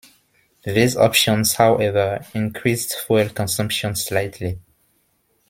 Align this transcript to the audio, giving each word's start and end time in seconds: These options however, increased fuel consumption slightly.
These 0.65 0.97
options 0.97 1.53
however, 1.53 2.25
increased 2.33 2.95
fuel 3.05 3.29
consumption 3.29 3.95
slightly. 3.95 4.59